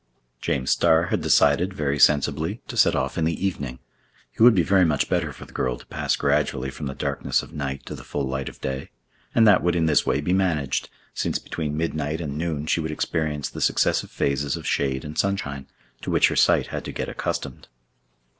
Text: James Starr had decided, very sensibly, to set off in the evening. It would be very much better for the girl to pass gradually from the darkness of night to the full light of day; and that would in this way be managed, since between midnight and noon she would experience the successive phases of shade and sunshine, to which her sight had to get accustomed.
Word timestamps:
James 0.41 0.71
Starr 0.71 1.03
had 1.11 1.21
decided, 1.21 1.75
very 1.75 1.99
sensibly, 1.99 2.59
to 2.67 2.75
set 2.75 2.95
off 2.95 3.19
in 3.19 3.23
the 3.25 3.45
evening. 3.45 3.77
It 4.33 4.41
would 4.41 4.55
be 4.55 4.63
very 4.63 4.83
much 4.83 5.07
better 5.07 5.31
for 5.31 5.45
the 5.45 5.53
girl 5.53 5.77
to 5.77 5.85
pass 5.85 6.15
gradually 6.15 6.71
from 6.71 6.87
the 6.87 6.95
darkness 6.95 7.43
of 7.43 7.53
night 7.53 7.85
to 7.85 7.93
the 7.93 8.03
full 8.03 8.27
light 8.27 8.49
of 8.49 8.59
day; 8.61 8.89
and 9.35 9.47
that 9.47 9.61
would 9.61 9.75
in 9.75 9.85
this 9.85 10.03
way 10.03 10.19
be 10.19 10.33
managed, 10.33 10.89
since 11.13 11.37
between 11.37 11.77
midnight 11.77 12.19
and 12.19 12.35
noon 12.35 12.65
she 12.65 12.79
would 12.79 12.89
experience 12.89 13.47
the 13.47 13.61
successive 13.61 14.09
phases 14.09 14.57
of 14.57 14.65
shade 14.65 15.05
and 15.05 15.19
sunshine, 15.19 15.67
to 16.01 16.09
which 16.09 16.29
her 16.29 16.35
sight 16.35 16.65
had 16.73 16.83
to 16.85 16.91
get 16.91 17.07
accustomed. 17.07 17.67